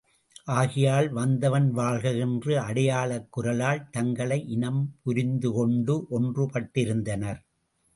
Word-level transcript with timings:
ஆகையால் 0.51 1.09
வத்தவன் 1.09 1.67
வாழ்க! 1.71 2.13
என்ற 2.17 2.63
அடையாளக் 2.63 3.29
குரலால் 3.29 3.87
தங்களை 3.91 4.41
இனம் 4.49 4.83
புரிந்துகொண்டு 5.03 5.95
ஒன்று 6.09 6.45
பட்டிருந்தனர். 6.53 7.41